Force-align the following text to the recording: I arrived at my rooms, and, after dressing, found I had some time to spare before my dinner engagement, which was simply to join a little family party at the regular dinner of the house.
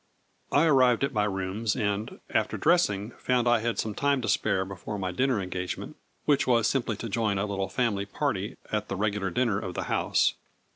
I 0.51 0.65
arrived 0.65 1.03
at 1.03 1.13
my 1.13 1.25
rooms, 1.25 1.75
and, 1.75 2.19
after 2.31 2.57
dressing, 2.57 3.11
found 3.19 3.47
I 3.47 3.59
had 3.59 3.77
some 3.77 3.93
time 3.93 4.19
to 4.23 4.27
spare 4.27 4.65
before 4.65 4.97
my 4.97 5.11
dinner 5.11 5.39
engagement, 5.39 5.95
which 6.25 6.47
was 6.47 6.65
simply 6.67 6.95
to 6.95 7.07
join 7.07 7.37
a 7.37 7.45
little 7.45 7.69
family 7.69 8.07
party 8.07 8.57
at 8.71 8.87
the 8.87 8.95
regular 8.95 9.29
dinner 9.29 9.59
of 9.59 9.75
the 9.75 9.83
house. 9.93 10.33